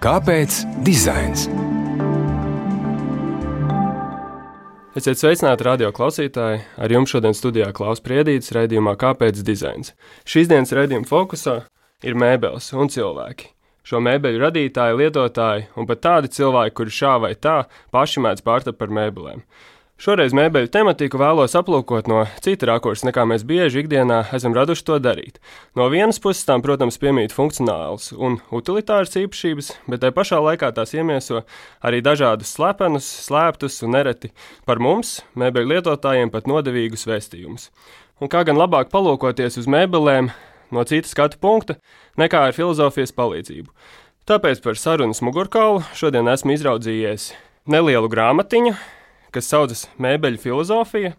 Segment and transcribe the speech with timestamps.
[0.00, 1.42] Kāpēc dizains?
[4.96, 6.62] Esiet sveicināti radio klausītāji.
[6.80, 9.92] Ar jums šodien studijā Klaus Priedītis raidījumā Kāpēc dizains?
[10.24, 11.58] Šīs dienas raidījuma fokusā
[12.08, 13.50] ir mēbeles un cilvēki.
[13.84, 17.58] Šo mēbeļu radītāji, lietotāji un pat tādi cilvēki, kuri šā vai tā
[17.92, 19.44] paši mēdz pārtapt par mēbelēm.
[20.00, 24.94] Šoreiz mēbeļu tematiku vēlos aplūkot no cita rakursa, nekā mēs bieži ikdienā esam raduši to
[24.96, 25.34] darīt.
[25.76, 30.94] No vienas puses, tām, protams, piemīt funkcionāls un utilitārs īpašības, bet tajā pašā laikā tās
[30.96, 31.42] iemieso
[31.84, 34.30] arī dažādus slepenus, slēptus un nereti
[34.64, 37.66] par mums, mēbeļu lietotājiem, pat nodevīgus vēstījumus.
[38.24, 40.30] Un kā gan labāk palūkoties uz mēbelēm
[40.72, 41.76] no citas skatu punkta,
[42.16, 43.68] nekā ar filozofijas palīdzību.
[44.32, 47.34] Tāpēc par sarunas mugurkaulu šodien esmu izraudzījies
[47.68, 48.72] nelielu grāmatiņu
[49.34, 51.14] kas saucas Mēbeļu filozofija.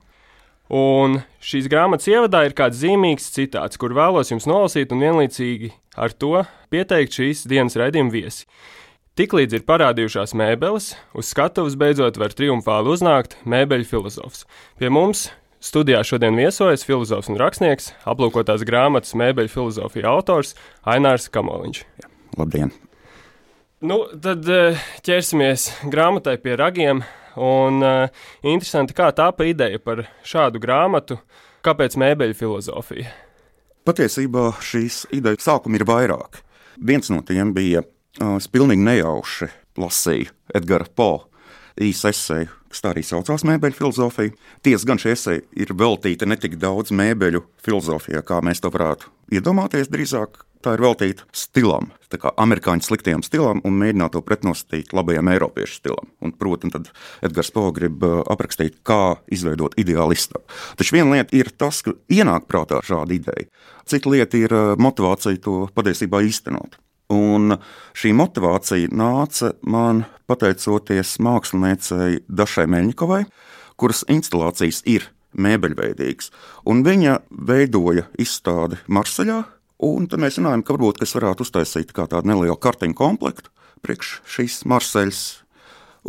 [0.72, 6.14] Un šīs grāmatas ievadā ir kāds zīmīgs citāts, kur vēlos jums nolasīt un vienlaicīgi ar
[6.16, 8.45] to pieteikt šīs dienas raidījuma viesi.
[9.20, 14.46] Tiklīdz ir parādījušās mēbeles, uz skatuves beidzot var triumfāli uznākt mēbeļu filozofs.
[14.80, 15.25] Pie mums
[15.59, 20.56] studijā šodien viesojas filozofs un rakstnieks, aplūkotās grāmatas mēbeļu filozofija autors
[20.88, 21.84] Ainārs Kamoliņš.
[22.40, 22.72] Labdien!
[23.81, 27.03] Nu, tad eh, ķersimies grāmatai pie ragiem.
[27.40, 31.20] Un uh, interesanti, kā tāpa ideja par šādu grāmatu,
[31.66, 33.12] kāpēc mēbeļu filozofija.
[33.88, 36.42] Patiesībā šīs idejas sākumi ir vairāk.
[36.82, 37.86] Viens no tiem bija,
[38.20, 41.31] uh, es pilnīgi nejauši lasīju Edgara Poe
[41.82, 44.36] īsu esēju, kas tā arī saucās mēbeļu filozofija.
[44.66, 49.12] Tiesa gan šī esēja ir veltīta ne tik daudz mēbeļu filozofijai, kā mēs to varētu
[49.38, 54.94] iedomāties, drīzāk tā ir veltīta stilam, tā kā amerikāņu sliktajam stilam, un mēģināt to pretnostatīt
[54.96, 56.12] labajam eiropiešu stilam.
[56.22, 56.92] Un, protams, tad
[57.26, 60.44] Edgars Poe grib uh, aprakstīt, kā izveidot ideālistu.
[60.80, 63.50] Taču viena lieta ir tas, ka ienāk prātā šāda ideja,
[63.90, 66.78] cita lieta ir uh, motivācija to patiesībā īstenot.
[67.12, 67.58] Un
[67.98, 73.24] šī motivācija nāca man pateicoties māksliniecei Dašai Meļņikovai,
[73.75, 76.31] kuras instalācijas ir mēbeļveidīgas.
[76.68, 79.41] Viņa veidoja izstādi Marseļā,
[79.81, 83.50] Un tad mēs runājam, ka varbūt es varētu uztaisīt tādu nelielu kartiņu komplektu
[83.81, 85.22] priekš šīs Marseļas.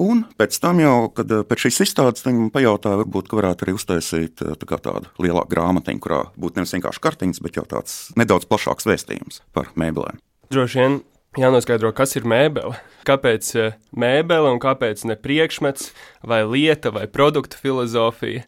[0.03, 3.76] Un pēc tam, jau, kad eh, pēc šīs izstādes viņi man pajautāja, varbūt varētu arī
[3.76, 8.49] uztaisīt eh, tā tādu lielāku grāmatiņu, kurā būtu nevis vienkārši kartiņas, bet jau tāds nedaudz
[8.49, 10.21] plašāks vēstījums par mēbelēm.
[10.52, 10.96] Droši vien
[11.40, 12.76] jānoskaidro, kas ir mēbele.
[13.08, 15.92] Kāpēc eh, mēbele un kāpēc ne priekšmets,
[16.28, 18.44] vai lieta, vai produktu filozofija?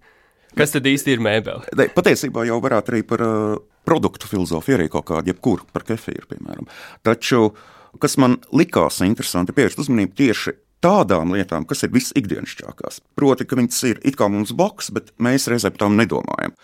[0.54, 1.64] Kas tad īsti ir mēbele?
[1.80, 3.54] Ne, patiesībā jau varētu arī par uh,
[3.88, 6.68] produktu filozofiju, arī kaut kādu, jebkuru par kefīru, piemēram.
[7.02, 7.48] Taču,
[8.04, 10.54] kas man likās interesanti, pievērst uzmanību tieši
[10.84, 13.00] tādām lietām, kas ir visikdienišķākās.
[13.18, 16.54] Proti, ka viņas ir it kā mums blakus, bet mēs reizē par tām nedomājam.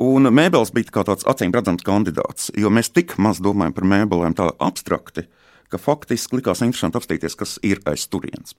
[0.00, 4.36] Un mēbeles bija kā tāds acīm redzams kandidāts, jo mēs tik maz domājam par mēbelēm
[4.38, 5.26] tā abstrakti,
[5.68, 8.56] ka faktiski likās interesanti apstīties, kas ir aiz turienes.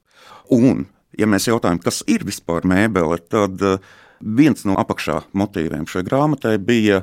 [0.53, 0.85] Un,
[1.17, 3.81] ja mēs jautājam, kas ir vispār mēbele, tad uh,
[4.21, 7.01] Viens no apakšā motīviem šai grāmatai bija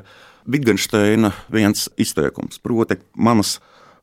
[0.49, 3.57] Wittgensteina viens izteikums, proti, manas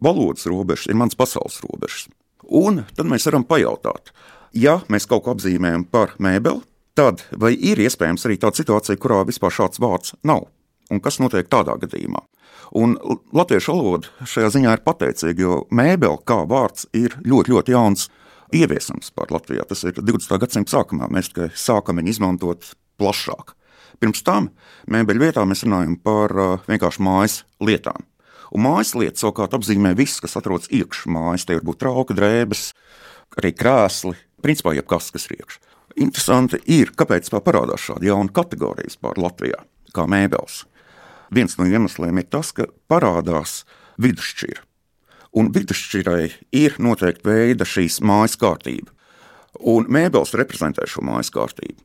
[0.04, 2.06] valodas robežas ir mans pasaules robežas.
[2.46, 4.12] Un tad mēs varam pajautāt,
[4.52, 6.60] ja mēs kaut ko apzīmējam par mēbeli,
[6.96, 10.48] tad vai ir iespējams arī tāda situācija, kurā vispār šāds vārds nav?
[10.90, 12.22] Un kas notiek tādā gadījumā?
[12.76, 12.96] Un
[13.36, 18.08] latviešu valoda šajā ziņā ir pateicīga, jo mēbele kā vārds ir ļoti, ļoti jauns
[18.54, 19.66] ieviesams par Latviju.
[19.68, 20.38] Tas ir 20.
[20.42, 21.10] gadsimta sākumā.
[21.12, 23.54] Mēs tikai sākam viņu izmantot plašāk.
[24.02, 24.50] Pirms tam
[24.92, 28.04] mēbeļu vietā mēs runājam par uh, vienkārši mājas lietām.
[28.54, 31.46] Un mājas lietas savukārt apzīmē viss, kas atrodas iekšā mājas.
[31.48, 32.68] Te var būt trauka, drēbes,
[33.40, 34.14] arī krēsli,
[34.44, 35.62] principā jebkas, kas ir iekšā.
[35.96, 39.62] Interesanti ir, kāpēc tā parādās šāda jauna kategorija vispār Latvijā,
[39.96, 40.64] kā mēbeles.
[41.32, 43.62] Viens no iemesliem ir tas, ka parādās
[44.02, 44.62] vidusšķira.
[45.36, 48.92] Un vidusšķirai ir noteikti veida šīs mājas kārtība.
[49.56, 51.80] Un mēbeles reprezentē šo mājas kārtību.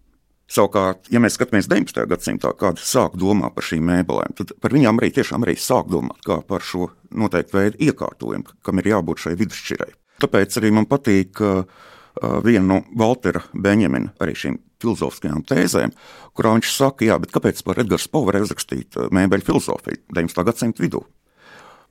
[0.52, 2.04] Savukārt, ja mēs skatāmies 19.
[2.12, 6.20] gadsimtā, kāda sāk domāt par šīm mēbelēm, tad par viņām arī tiešām arī sāk domāt
[6.28, 9.88] kā par šo noteiktu veidu iekārtojumu, kam ir jābūt šai vidusšķirai.
[10.22, 11.64] Tāpēc arī man patīk uh,
[12.46, 15.94] viena no Waltera Benjamina arī šīm filozofiskajām tēzēm,
[16.38, 20.46] kurā viņš saka, jā, bet kāpēc par Edgars Poe varēja uzrakstīt mēbeļu filozofiju 19.
[20.48, 21.04] gadsimta vidū?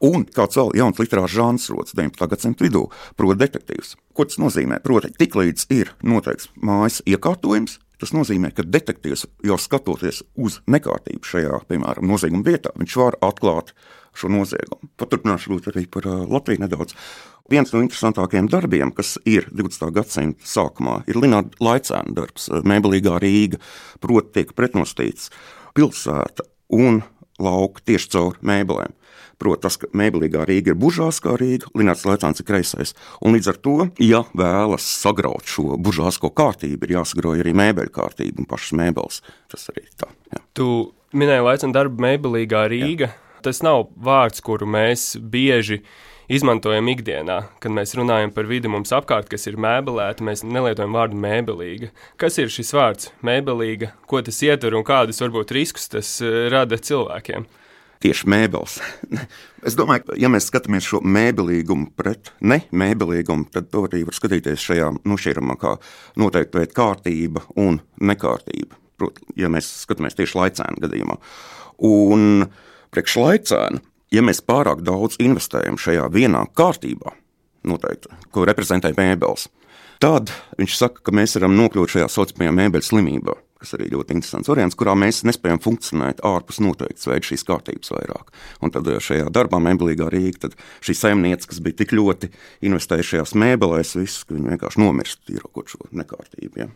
[0.00, 2.24] Un kāds vēl jauns literārs žanrs rodas 19.
[2.32, 2.86] gadsimta vidū,
[3.20, 3.94] proti, detektīvs.
[4.16, 4.80] Ko tas nozīmē?
[4.82, 11.58] Proti, tiklīdz ir noteikts mājas iekārtojums, Tas nozīmē, ka detektīvs jau skatoties uz nekārtību šajā,
[11.68, 13.74] piemēram, nozieguma vietā, viņš var atklāt
[14.16, 14.90] šo noziegumu.
[15.00, 16.96] Paturpināšu arī par Latviju nedaudz.
[17.50, 19.88] Viens no interesantākajiem darbiem, kas ir 20.
[19.96, 23.58] gadsimta sākumā, ir Linnāda Laicēna darbs, Mēbelīgā Rīga,
[24.02, 25.32] proti, tiek pretnostīts
[25.74, 27.02] pilsēta un
[27.42, 28.94] lauku tieši caur mēbelēm.
[29.40, 32.92] Proti, tas, ka mēbelīgā Rīga ir buržāskā Rīga, Linnēts Lēcāns ir kreisais.
[33.24, 38.44] Un līdz ar to, ja vēlas sagraut šo buržāsko kārtību, ir jāsagrauj arī mēbeļu kārtība
[38.44, 39.22] un pašas mēbeles.
[39.50, 40.10] Tas arī tā.
[40.34, 40.44] Jā.
[40.54, 40.68] Tu
[41.16, 43.10] minēji Lēcāna darbu mēbelīgā Rīga.
[43.10, 43.29] Jā.
[43.44, 45.81] Tas nav vārds, kuru mēs bieži
[46.31, 47.40] izmantojam ikdienā.
[47.62, 51.90] Kad mēs runājam par vidi mums apkārt, kas ir mēbelēta, mēs nelietojam vārdu mēbelīga.
[52.20, 56.78] Kas ir šis vārds mēbelīga, ko tas ietver un kādus varbūt riskus tas eh, rada
[56.78, 57.48] cilvēkiem?
[58.00, 58.78] tieši mēbeles.
[59.69, 64.90] es domāju, ja mēs skatāmies šo mēbelīgumu pret nemēbelīgumu, tad to arī var skatīties šajā
[65.04, 65.76] nošķīrumā, kā
[66.20, 68.78] noteikti veida kārtība un nekārtība.
[69.00, 71.16] Protams, ja mēs skatāmies tieši laicēna gadījumā.
[71.88, 77.14] Un priekš laicēna, ja mēs pārāk daudz investējam šajā vienā kārtībā,
[77.66, 79.48] noteikti, ko reprezentē mēbeles,
[80.02, 84.48] tad viņš saka, ka mēs varam nokļūt šajā saucamajā mēbeļu slimībā kas arī ļoti interesants
[84.50, 88.32] variants, kurā mēs nespējam funkcionēt ārpus noteikts veids šīs kārtības vairāk.
[88.64, 90.56] Un tad eh, šajā darbā, mēbelīgā Rīga, tad
[90.87, 92.31] šī saimniece, kas bija tik ļoti
[92.66, 96.64] investējusi šajās mēbelēs, viss, ka viņi vienkārši nomirst, tīrokot šo nekārtību.
[96.64, 96.70] Ja.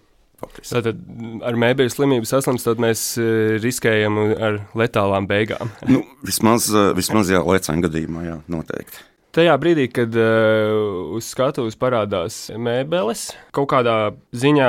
[0.44, 0.74] Faktiski.
[0.74, 1.00] Tātad
[1.48, 5.72] ar mēbeļu slimību saslimstot, mēs eh, riskējam ar letālām beigām.
[5.90, 9.02] nu, vismaz, eh, vismaz jā, lecēna gadījumā, jā, noteikti.
[9.34, 13.96] Tajā brīdī, kad uh, uz skatuves parādās mēbeles, kaut kādā
[14.30, 14.68] ziņā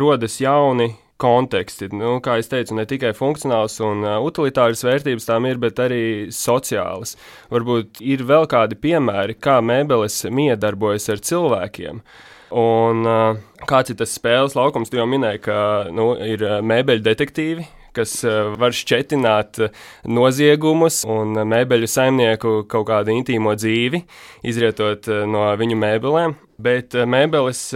[0.00, 1.90] rodas jauni konteksti.
[1.92, 6.00] Nu, kā jau teicu, ne tikai funkcionāls un uh, utilitāras vērtības tām ir, bet arī
[6.32, 7.18] sociālas.
[7.52, 12.00] Varbūt ir vēl kādi piemēri, kā mēbeles miedarbojas ar cilvēkiem.
[12.54, 14.92] Un, uh, kāds ir tas spēles laukums?
[14.92, 15.58] Tu jau minēji, ka
[15.94, 17.66] nu, ir uh, mēbeļu detektīvi,
[17.96, 19.60] kas uh, var šķetināt
[20.08, 24.04] noziegumus un mēbeļu saimnieku kaut kādu intīmo dzīvi,
[24.48, 26.38] izrietot no viņu mēbelēm.
[26.58, 27.68] Bet mēbeles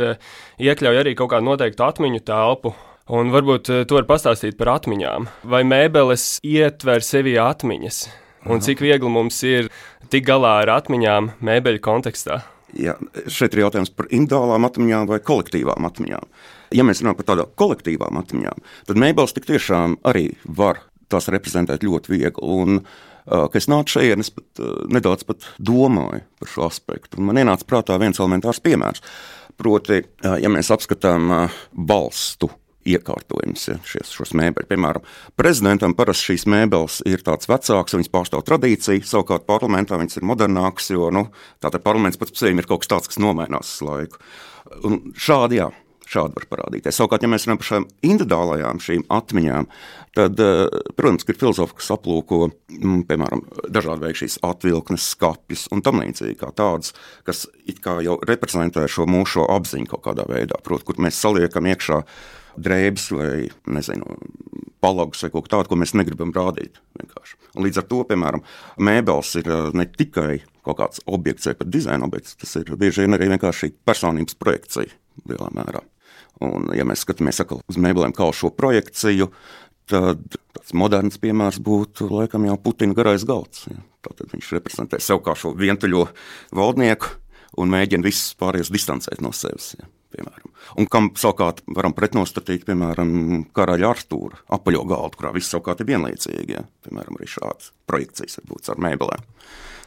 [0.59, 2.73] iekļauj arī kaut kādu noteiktu atmiņu telpu,
[3.11, 5.27] Un varbūt eh, tu vari pastāstīt par atmiņām.
[5.51, 8.05] Vai mēbeles ietver sevi atmiņas?
[8.51, 9.69] Un cik viegli mums ir
[10.11, 12.41] tikt galā ar atmiņām mēbeļu kontekstā?
[12.79, 12.95] Jā,
[13.29, 16.29] šeit ir jautājums par individuālām atmiņām vai kolektīvām atmiņām.
[16.73, 20.81] Ja mēs runājam par tādām kolektīvām atmiņām, tad mēbeles tik tiešām arī var
[21.13, 22.49] tās reprezentēt ļoti viegli.
[22.55, 27.21] Un, uh, kad es nācu šeit, es pat, uh, nedaudz pat domāju par šo aspektu.
[27.21, 29.05] Un man ienāca prātā viens elementārs piemērs.
[29.61, 31.29] Proti, uh, ja mēs apskatām
[31.77, 32.49] balstu
[32.89, 34.69] iekārtojums, šies, šos mēbeļus.
[34.71, 35.07] Piemēram,
[35.39, 40.91] prezidentam parasti šīs mēbeles ir tāds vecāks, viņas pārstāv tradīciju, savukārt parlamentā viņas ir modernākas,
[40.95, 41.27] jo nu,
[41.63, 44.23] tātad parlaments pats par sevi ir kaut kas tāds, kas nomainās uz laiku.
[44.89, 45.71] Un šādi, jā.
[46.13, 46.99] Šādi var parādīties.
[46.99, 49.69] Savukārt, ja mēs runājam par šīm individuālajām šīm atmiņām,
[50.19, 55.81] tad, eh, protams, ir filozofi, kas aplūko, mm, piemēram, dažādi veidi šīs atvilknes, skāpjas un
[55.81, 56.93] tam līdzīgi, kā tādas,
[57.25, 57.47] kas
[57.81, 62.03] jau reprezentē šo mūsu apziņu kaut kādā veidā, proti, kur mēs saliekam iekšā
[62.59, 64.05] drēbes vai nezinu,
[64.81, 66.77] palagus vai kaut ko tādu, ko mēs negribam rādīt.
[67.01, 67.39] Vienkārši.
[67.57, 68.43] Līdz ar to, piemēram,
[68.79, 73.07] mēbeles ir eh, ne tikai kaut kāds objekts vai pat dizaina objekts, tas ir bieži
[73.07, 74.93] vien arī vienkārši personības projekcija
[75.29, 75.83] lielā mērā.
[76.43, 79.29] Un, ja mēs skatāmies uz mēbelēm kā šo projekciju,
[79.91, 80.23] tad
[80.55, 83.67] tāds moderns piemērs būtu laikam jau Putina garais galds.
[83.71, 83.81] Ja.
[84.03, 86.07] Tātad viņš reprezentē sev kā šo vientuļo
[86.59, 87.13] valdnieku
[87.63, 89.75] un mēģina visus pārējos distancēt no sevis.
[89.79, 90.53] Ja piemēram.
[90.79, 96.57] Un kam savukārt varam pretnostatīt, piemēram, karaļa Artūra apaļo galdu, kurā viss savukārt ir vienlīdzīgi.
[96.57, 96.65] Ja?
[96.87, 99.29] Piemēram, arī šādas projekcijas var būt ar mēbelēm.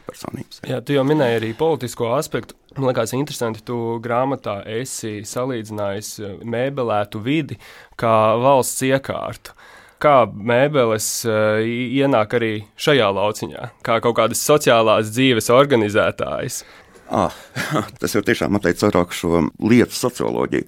[0.06, 0.60] Personības.
[0.62, 2.54] Jā, tu jau minēji arī politisko aspektu.
[2.76, 7.58] Man liekas, interesanti, tu grāmatā esi salīdzinājis eh, mēbelētu vidi
[7.98, 9.56] kā valsts iekārtu
[10.02, 16.62] kā mēbeles uh, ienāk arī šajā lauciņā, kā kaut kādas sociālās dzīves organizētājas.
[17.08, 17.34] Ah,
[18.00, 20.66] tas jau tiešām teica vairāk šo lietu socioloģiju.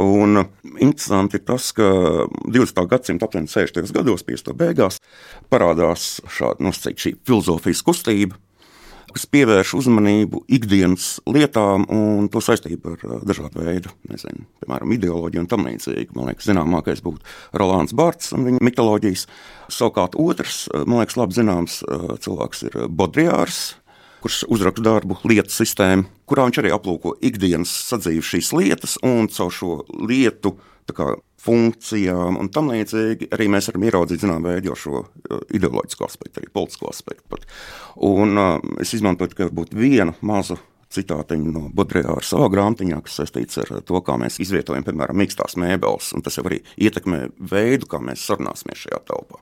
[0.00, 0.44] Un
[0.78, 1.86] interesanti ir tas, ka
[2.46, 2.84] 20.
[2.90, 3.90] gadsimta aptuveni 60.
[3.96, 4.52] gados, 50.
[4.54, 5.00] beigās,
[5.50, 8.38] parādās šāda nosacīta šī filozofijas kustība,
[9.10, 15.50] kas pievērš uzmanību ikdienas lietām un to saistību ar dažādu veidu, nezinu, piemēram, ideoloģiju un
[15.50, 16.14] tam līdzīgi.
[16.14, 19.26] Man liekas, zināmākais būtu Rolands Bārts un viņa mitoloģijas.
[19.74, 21.80] Savukārt otrs, man liekas, labi zināms
[22.22, 23.79] cilvēks ir Bodriārs,
[24.22, 29.54] kurš uzraksta darbu lietu sistēmu, kurā viņš arī aplūko ikdienas sadzīves šīs lietas un caur
[29.54, 29.76] šo
[30.08, 30.56] lietu
[30.94, 35.04] kā, funkcijām un tam līdzīgi arī mēs varam ieraudzīt zināmu veidu šo
[35.56, 37.24] ideoloģisko aspektu, arī politisko aspektu.
[37.32, 37.46] Pat.
[38.06, 39.48] Un uh, es izmantoju tikai
[39.78, 40.58] vienu mazu
[40.90, 46.10] citātiņu no Budrēra savā grāmatiņā, kas saistīts ar to, kā mēs izvietojam, piemēram, mīkstās mēbeles,
[46.16, 49.38] un tas jau arī ietekmē veidu, kā mēs sarunāsimies šajā telpā.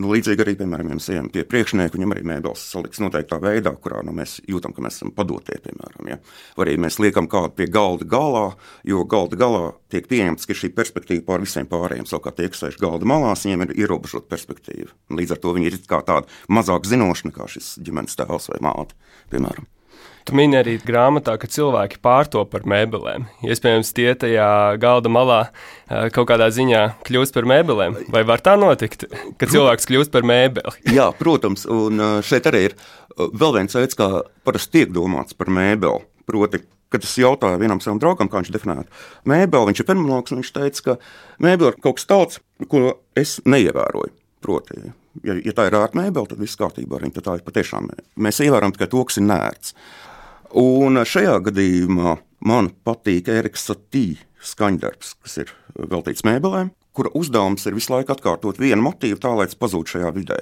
[0.00, 4.00] Nu, līdzīgi arī, piemēram, ja ejam pie priekšnieka, viņam arī mēbeles saliks noteiktā veidā, kurā
[4.06, 6.08] nu, mēs jūtam, ka mēs esam padotie, piemēram.
[6.08, 6.16] Ja.
[6.56, 8.46] Vai arī mēs liekam kādu pie galda galā,
[8.88, 12.78] jo galda galā tiek pieņemts, ka šī perspektīva pār visiem pārējiem, savukārt tie, kas sēž
[12.80, 14.88] galda malās, viņiem ir ierobežota perspektīva.
[15.12, 18.96] Līdz ar to viņi ir kā tādi mazāk zinoši nekā šis ģimenes tēls vai māte,
[19.34, 19.68] piemēram.
[20.28, 23.24] Tu mini arī grāmatā, ka cilvēki pārto par mēbelēm.
[23.46, 24.48] Iespējams, tie tajā
[24.82, 25.38] galda malā
[26.14, 27.96] kaut kādā ziņā kļūst par mēbelēm.
[28.12, 29.08] Vai var tā notikt,
[29.40, 30.76] ka cilvēks kļūst par mēbeli?
[30.98, 32.76] Jā, protams, un šeit arī ir
[33.16, 34.10] vēl viens veids, kā
[34.46, 36.04] parasti tiek domāts par mēbeli.
[36.30, 40.42] Proti, kad es jautāju vienam savam draugam, kā viņš definētu mēbeli, viņš ir fenomenāls, un
[40.42, 40.96] viņš teica, ka
[41.42, 42.40] mēbeli ir kaut kas tāds,
[42.70, 44.19] ko es neievēroju.
[44.40, 44.80] Proti,
[45.26, 47.20] ja, ja tā ir ērta mēbele, tad viss kārtībā ar viņu.
[47.20, 47.90] Tā ir patiešām.
[48.24, 49.74] Mēs ievērojam tikai to, kas ir nērts.
[50.60, 52.16] Un šajā gadījumā
[52.48, 54.06] man patīk Eriks Satī
[54.40, 59.46] skaņdarbs, kas ir veltīts mēbelēm, kura uzdevums ir visu laiku atkārtot vienu motīvu, tā lai
[59.48, 60.40] tas pazūd šajā vidē.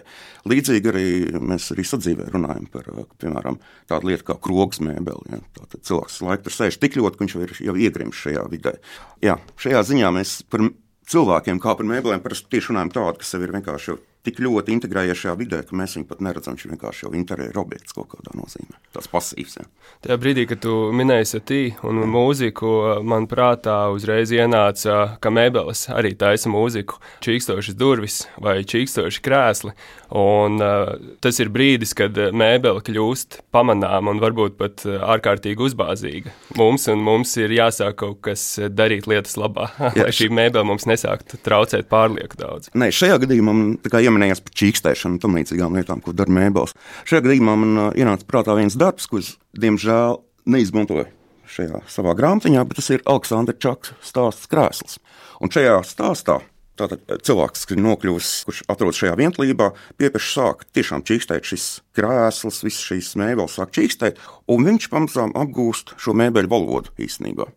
[0.48, 1.06] Līdzīgi arī
[1.44, 2.88] mēs arī sadzīvē runājam par
[3.20, 3.58] piemēram,
[3.90, 5.34] tādu lietu kā krogs mēbeli.
[5.34, 5.42] Ja.
[5.58, 8.78] Tātad cilvēks laiku tur sēž tik ļoti, ka viņš ir jau iegrimis šajā vidē.
[9.24, 10.64] Jā, šajā ziņā mēs par
[11.12, 13.96] cilvēkiem, kā par mēbelēm, parasti runājam tādu, kas sev ir vienkārši
[14.28, 16.56] tik ļoti integrējies šajā vidē, ka mēs viņu pat neredzam.
[16.58, 18.78] Viņš vienkārši jau interjera objekts kaut kādā nozīmē.
[18.96, 19.58] Tas pasīvs.
[19.60, 19.66] Ja.
[20.04, 22.70] Tajā brīdī, kad tu minēji satī un mūziku,
[23.06, 27.00] man prātā uzreiz ienāca, ka mēbeles arī taisa mūziku.
[27.24, 29.74] Čīkstošas durvis vai čīkstoši krēsli.
[30.18, 30.94] Un, uh,
[31.24, 36.32] tas ir brīdis, kad mēbele kļūst pamanāma un varbūt pat ārkārtīgi uzbāzīga.
[36.58, 39.68] Mums, mums ir jāsāk kaut kas darīt lietas labā,
[39.98, 42.72] lai šī mēbele mums nesāktu traucēt pārlieku daudz.
[42.78, 46.74] Nē, šajā gadījumā man tikai pieminējās par čīkstēšanu un tam līdzīgām lietām, ko dara mēbeles.
[47.08, 50.18] Šajā gadījumā man uh, ienāca prātā viens darbs, ko es diemžēl
[50.50, 51.06] neizmantoju
[51.48, 54.98] šajā savā grāmatiņā, bet tas ir Aleksandra Čakas stāsts krēsls.
[55.40, 56.42] Un šajā stāstā
[56.78, 61.64] Tātad uh, cilvēks, kas ir nokļuvis, kurš atrodas šajā vientlībā, pieprasa sāk tiešām čīkstēt šis
[61.98, 67.48] krēsls, visas šīs mēbeles sāk čīkstēt, un viņš pamazām apgūst šo mēbeļu valodu īstenībā.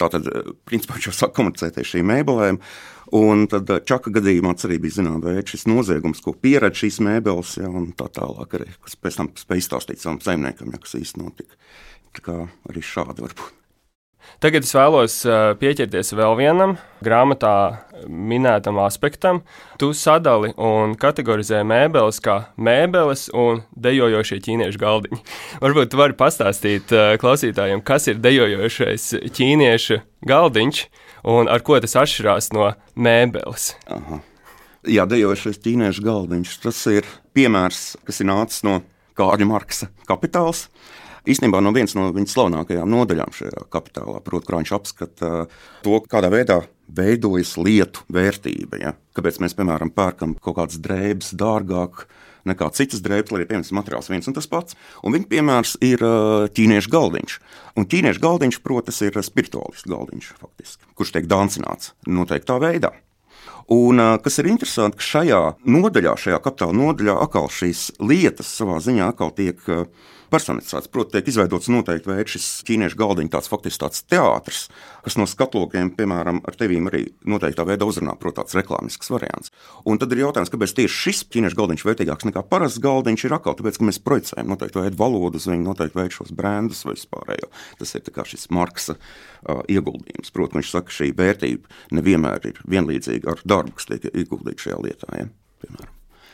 [0.00, 2.60] Tātad, uh, principā, viņš jau sāk komunicēt ar šīm mēbelēm,
[3.12, 7.58] Un tad eh, čaka gadījumā arī bija zināms veids šis noziegums, ko pieredz šīs mēbeles,
[7.60, 11.20] ja, un tā tālāk arī, kas pēc tam spēj izstāstīt savam saimniekam, ja, kas īsti
[11.20, 11.60] notika.
[12.16, 12.38] Tā kā
[12.70, 13.63] arī šādi var būt.
[14.44, 17.54] Tagad es vēlos eh, pieķerties vēl vienam grāmatā
[18.08, 19.42] minētam aspektam.
[19.80, 25.20] Tu sadali un kategorizē mēbeles kā mēbeles un dejojošie ķīniešu galdiņi.
[25.64, 30.84] Varbūt tu vari pastāstīt eh, klausītājiem, kas ir dejojošais ķīniešu galdiņš
[31.34, 33.72] un ar ko tas atšķirās no mēbeles.
[33.92, 34.20] Aha.
[34.84, 36.58] Jā, dejošais ķīniešu galdiņš.
[36.66, 38.82] Tas ir piemērs, kas ir nācis no
[39.16, 40.66] Kārļa Marksa kapitāls.
[41.24, 45.30] Īstenībā no vienas no viņa slavenākajām nodaļām šajā kapitālā, proti, kur viņš apskata
[45.84, 46.58] to, kādā veidā
[46.92, 48.80] veidojas lietu vērtība.
[48.82, 48.92] Ja?
[49.16, 52.04] Kāpēc mēs, piemēram, pērkam kaut kādas drēbes dārgāk
[52.44, 54.76] nekā citas drēbes, lai arī piemēram materiāls viens un tas pats.
[55.00, 56.04] Un viņa piemērs ir
[56.56, 57.38] ķīniešu galdiņš.
[57.80, 62.92] Un ķīniešu galdiņš, protams, ir spirituālists galdiņš, faktiski, kurš tiek dancināts noteiktā veidā.
[63.72, 69.08] Un, kas ir interesanti, ka šajā nodaļā, šajā kapitāla nodaļā, atkal šīs lietas savā ziņā
[69.38, 69.86] tiek uh,
[70.32, 70.90] personificēts.
[70.92, 74.66] Proti, tiek izveidots noteikti veids, šis ķīniešu galdiņš, tāds faktiski tāds teātris,
[75.04, 79.52] kas no skatlokiem, piemēram, ar tevīm arī noteiktā veidā uzrunā, protams, tāds reklāmisks variants.
[79.88, 83.36] Un tad ir jautājums, kāpēc tieši šis ķīniešu galdiņš ir vērtīgāks nekā parasts galdiņš, ir
[83.36, 86.96] atkal tāpēc, ka mēs projicējam noteikti veidu valodu uz viņu, noteikti veidu šos brandus vai
[86.96, 87.50] vispārējo.
[87.80, 90.32] Tas ir šis Marksa uh, ieguldījums.
[90.34, 94.80] Protams, viņš saka, ka šī vērtība nevienmēr ir vienlīdzīga ar darbu, kas tiek ieguldīts šajā
[94.84, 95.10] lietā.
[95.20, 95.28] Ja?
[95.64, 95.92] Piemēram.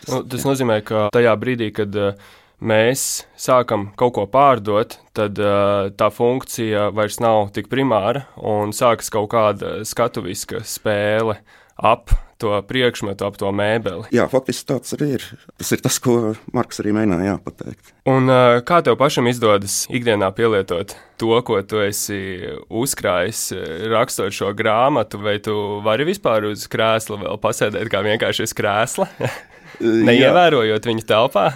[0.09, 5.91] Nu, tas nozīmē, ka tajā brīdī, kad uh, mēs sākam kaut ko pārdot, tad uh,
[5.97, 11.41] tā funkcija vairs nav tik primāra un sākas kaut kāda skatuviska spēle
[11.81, 14.09] ap to priekšmetu, ap to mēbeli.
[14.17, 15.25] Jā, faktiski tāds arī ir.
[15.61, 17.93] Tas ir tas, ko Marks arī mēģināja pateikt.
[18.09, 22.41] Un uh, kā tev pašam izdodas ikdienā pielietot to, ko tu esi
[22.73, 23.45] uzkrājis,
[23.93, 29.09] rakstot šo grāmatu, vai tu vari vispār uz krēsla vēl pasēdēt kā vienkārši uz krēsla,
[30.09, 31.49] neievērojot viņu telpā?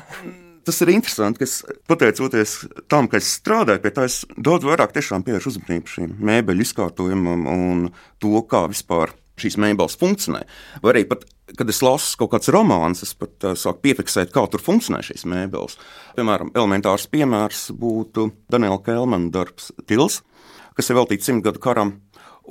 [0.67, 1.59] Tas ir interesanti, ka es,
[1.91, 2.55] pateicoties
[2.91, 7.85] tam, ka es strādāju pie tā, es daudz vairāk pievēršu uzmanību šīm mēbeļu izkārtojumam un
[8.23, 10.43] to, kā vispār šīs mēbeles funkcionē.
[10.83, 11.25] Vai arī pat,
[11.59, 15.27] kad es lasu kaut kādus romānus, es pat uh, sāku piefiksēt, kā tur funkcionē šīs
[15.31, 15.77] mēbeles.
[16.19, 20.23] Piemēram, elementārs piemērs būtu Daniela Kelmana darbs Tils,
[20.79, 21.99] kas ir veltīts simtgadu karam.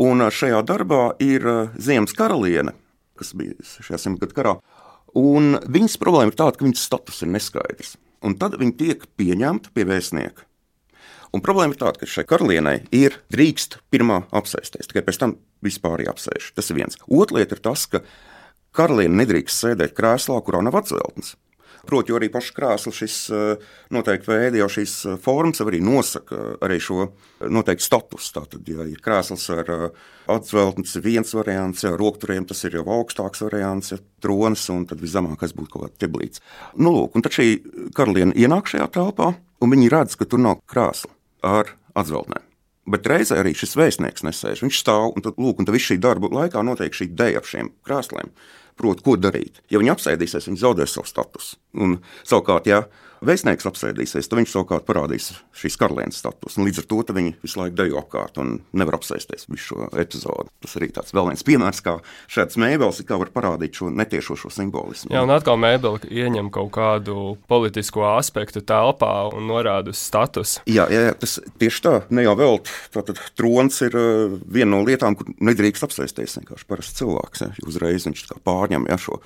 [0.03, 2.75] Un šajā darbā ir uh, Ziemas karaliene,
[3.19, 4.57] kas bija šajā simtgadu karā.
[5.19, 7.93] Un viņas problēma ir tāda, ka viņas status ir neskaidrs
[8.23, 10.47] un tad viņi tiek pieņemti pie vēstnieka.
[11.33, 16.03] Un problēma ir tāda, ka šai karalienei ir drīkst pirmā apsēsties, tikai pēc tam vispār
[16.05, 16.51] jāapsēž.
[16.53, 16.99] Tas ir viens.
[17.09, 18.03] Otra lieta ir tas, ka
[18.77, 21.33] karaliene nedrīkst sēdēt krēslā, kurā nav atceltnes.
[21.83, 26.77] Proti, arī pašs krēsls, šis eh, noteikti veidi, jau šīs eh, formas arī nosaka arī
[26.79, 27.09] šo
[27.51, 28.29] noteiktu statusu.
[28.37, 33.43] Tātad, ja ir krēsls ar eh, ir viens variants, ja rokturiem tas ir jau augstāks
[33.43, 36.45] variants, ja tronis, un tad viszemākais būtu kaut kāds teblīts.
[36.79, 37.49] Nu, lūk, un tad šī
[37.97, 41.11] karaliene ienāk šajā telpā, un viņi redz, ka tur nav krēsla
[41.43, 42.47] ar atveltnēm.
[42.93, 44.63] Bet reizē arī šis vēstnieks nesēž.
[44.63, 47.47] Viņš stāv un tad, lūk, un tad visu šī darba laikā notiek šī dēļa ap
[47.47, 48.31] šiem krēsliem.
[48.79, 49.61] Proti, ko darīt?
[49.73, 51.57] Ja viņi apsēdīsies, viņi zaudēs savu statusu.
[51.77, 52.83] Un, savukārt, ja
[53.23, 56.63] vēstnieks apsēdīsies, tad viņš savukārt parādīs šīs karalienes statusu.
[56.63, 60.51] Līdz ar to viņi visu laiku dejo apkārt un nevar apsēsties visu šo epizodi.
[60.63, 61.97] Tas arī tāds vēl viens piemērs, kā
[62.31, 65.11] šāds mēbeles var parādīt šo netiešo šo simbolismu.
[65.13, 70.63] Jā, un atkal mēbele ieņem kaut kādu politisko aspektu telpā un norāda uz statusu.
[70.69, 71.95] Jā, jā, jā, tas tieši tā.
[72.13, 72.59] Ne jau vēl
[72.93, 77.45] tātad trons ir uh, viena no lietām, kur nedrīkst apsēsties vienkārši parasts cilvēks.
[77.45, 77.51] Ja.
[77.67, 78.25] Uzreiz viņš
[78.63, 79.19] pārņem ja, šo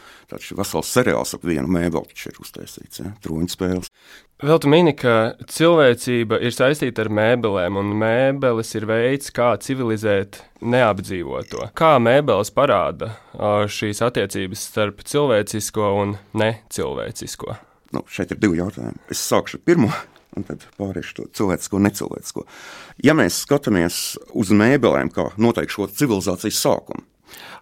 [0.58, 3.92] veselu seriālu ap vienu mēbeli, kas ir uztaisīts, ja, troņa spēles.
[4.38, 10.44] Vēl tu mini, ka cilvēcība ir saistīta ar mēbelēm, un mēbeles ir veids, kā civilizēt
[10.62, 11.72] neapdzīvoto.
[11.78, 17.58] Kā mēbeles parāda šīs attiecības starp cilvēcisko un necilvēcisko?
[17.96, 19.00] Nu, šeit ir divi jautājumi.
[19.10, 19.90] Es sākšu ar pirmo,
[20.38, 22.46] un tad pāriešu to cilvēcisko necilvēcisko.
[23.02, 27.08] Ja mēs skatāmies uz mēbelēm kā noteikti šo civilizācijas sākumu,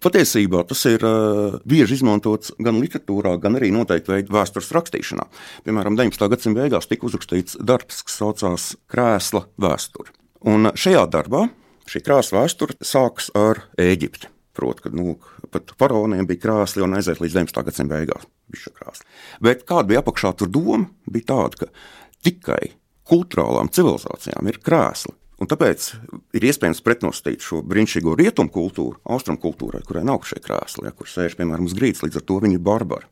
[0.04, 5.26] Patiesībā tas ir uh, bieži izmantots gan literatūrā, gan arī noteikti veidā vēstures rakstīšanā.
[5.66, 6.30] Piemēram, 19.
[6.34, 10.14] gadsimta beigās tika uzrakstīts darbs, kas saucās Krēsla vēsture.
[10.46, 11.48] Un šajā darbā
[11.90, 14.30] šī krāsa vēsture sākas ar Eģipti.
[14.56, 15.18] Proti, ka nu,
[15.52, 17.66] pat faraoniem bija krāsli un aiziet līdz 19.
[17.68, 19.04] gadsimta beigās.
[19.44, 20.86] Bet kāda bija apakšā tur doma?
[21.12, 22.76] Bija tāda, ka tikai
[23.10, 25.12] kultūrālām civilizācijām ir krēsli.
[25.42, 25.90] Un tāpēc
[26.38, 31.12] ir iespējams pretnostīt šo brīnišķīgo rietumu kultūru, austrumu kultūrai, kurai nav šie krēsli, ja, kur
[31.12, 33.10] sēž piemēram uz grīdas, līdz ar to viņi ir barbari.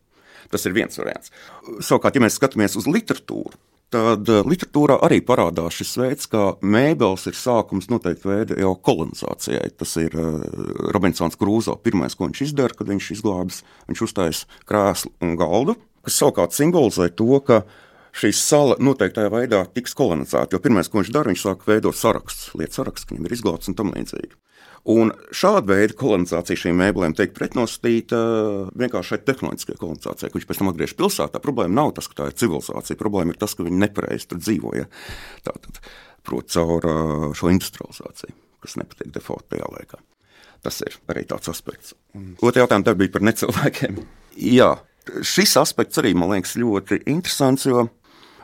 [0.53, 1.33] Tas ir viens variants.
[1.83, 3.59] Savukārt, ja mēs skatāmies uz literatūru,
[3.93, 9.71] tad eh, literatūrā arī parādās šis veids, kā mēbeles ir sākums noteikti veida jau kolonizācijai.
[9.79, 10.41] Tas ir uh,
[10.95, 16.19] Robinsons Krūzo pirmais, ko viņš izdara, kad viņš izglābis, viņš uztaisīs krēslu un galdu, kas
[16.21, 17.63] savukārt simbolizē to, ka
[18.13, 20.55] šī sala noteiktā veidā tiks kolonizēta.
[20.55, 23.71] Jo pirmais, ko viņš dara, viņš sāk veidot sarakstus, lietu sarakstus, ka viņam ir izglābts
[23.71, 24.37] un tam līdzīgi.
[24.93, 28.17] Un šāda veida kolonizācija šīm mēbelēm tiek pretnostīta
[28.75, 31.39] vienkārši šai tehnoloģiskajai kolonizācijai, ko viņš pēc tam atgriež pilsētā.
[31.43, 34.89] Problēma nav tas, ka tā ir civilizācija, problēma ir tas, ka viņi nepareizi tur dzīvoja.
[35.47, 35.79] Tātad,
[36.27, 36.89] proti, caur
[37.39, 40.03] šo industrializāciju, kas nepatīk default tajā laikā.
[40.67, 41.95] Tas ir arī tāds aspekts.
[42.43, 44.03] Otra jautājuma bija par necilvēkiem.
[44.51, 44.69] Jā,
[45.23, 47.87] šis aspekts arī man liekas ļoti interesants, jo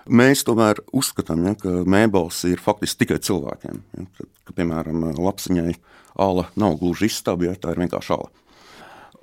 [0.10, 3.82] Mēs tomēr uzskatām, ja, ka mēbeles ir faktiski tikai cilvēkiem.
[3.98, 5.74] Ja, tad, ka, piemēram, lapsiņai
[6.19, 8.32] ala nav gluži izstaba, ja tā ir vienkārši ala.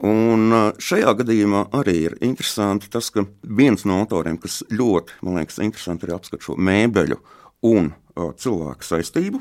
[0.07, 5.59] Un šajā gadījumā arī ir interesanti tas, ka viens no autoriem, kas ļoti, man liekas,
[5.65, 7.17] interesanti arī apskata šo mēbeļu
[7.71, 9.41] un cilvēku saistību,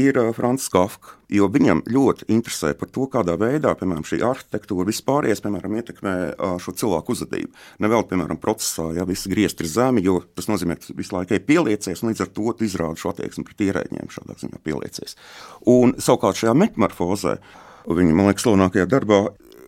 [0.00, 1.16] ir Frančs Kafka.
[1.32, 6.14] Jo viņam ļoti interesē par to, kādā veidā piemēram, šī arhitektūra vispārējais piemēram, ietekmē
[6.60, 7.52] šo cilvēku uzvedību.
[7.80, 11.46] Nevēl, piemēram, procesā, ja viss griezt ir zemi, jo tas nozīmē, ka visu laiku ir
[11.48, 15.16] pieliecies, un līdz ar to izrāda šo attieksmi pret ierēģiem šādā ziņā pieliecies.
[15.72, 17.38] Un savukārt šajā metamorfozē,
[17.88, 19.22] viņa, man liekas, slavenākajā darbā,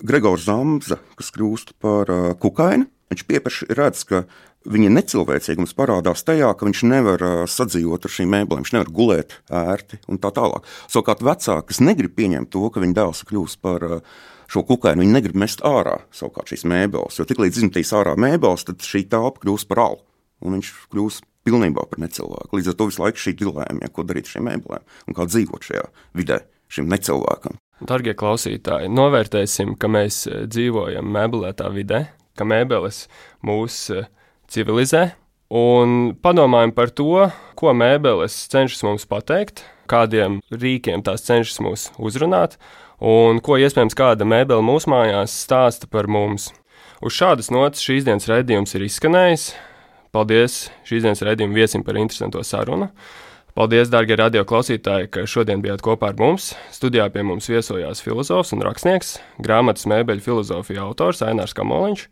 [0.05, 2.11] Gregors Zamza, kas kļūst par
[2.43, 4.25] kukaini, viņš pieprasa redz, ka
[4.65, 10.01] viņa necilvēcīgums parādās tajā, ka viņš nevar sadzīvot ar šīm mēbelēm, viņš nevar gulēt ērti
[10.09, 10.67] un tā tālāk.
[10.89, 13.87] Savukārt vecāki, kas negrib pieņemt to, ka viņa dēls kļūs par
[14.51, 18.85] šo kukainu, viņi negrib mest ārā savukārt šīs mēbeles, jo tiklīdz izmetīs ārā mēbeles, tad
[18.85, 20.03] šī telpa kļūs par alu,
[20.45, 22.57] un viņš kļūs pilnībā par necilvēku.
[22.57, 25.69] Līdz ar to visu laiku šī dilēma, ja, ko darīt šīm mēbelēm un kā dzīvot
[25.69, 25.85] šajā
[26.17, 26.41] vidē
[26.73, 27.59] šim necilvēkam.
[27.85, 32.05] Darbie klausītāji, novērtēsim, ka mēs dzīvojam mēbelētā vidē,
[32.39, 33.05] ka mēbeles
[33.45, 34.07] mūs uh,
[34.51, 35.13] civilizē.
[35.55, 42.57] Un padomājam par to, ko mēbeles cenšas mums pateikt, kādiem rīkiem tās cenšas mūs uzrunāt,
[42.99, 46.49] un ko iespējams kāda mēbele mūsu mājās stāsta par mums.
[47.05, 49.51] Uz šādas nots šīs dienas raidījums ir izskanējis.
[50.15, 52.89] Paldies šīs dienas raidījuma viesim par interesanto sarunu.
[53.55, 56.49] Paldies, darbie radio klausītāji, ka šodien bijāt kopā ar mums.
[56.75, 59.13] Studijā pie mums viesojās filozofs un rakstnieks,
[59.47, 62.03] grāmatas mēbeļu filozofija autors Ainārs Kamoliņš,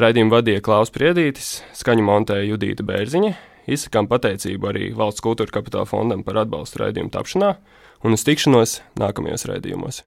[0.00, 3.34] raidījumu vadīja Klaus Priedītis, skaņu montēja Judīta Bērziņa.
[3.76, 7.56] Izsakām pateicību arī Valsts kultūra kapitāla fondam par atbalstu raidījumu tapšanā
[8.00, 10.06] un uz tikšanos nākamajos raidījumos.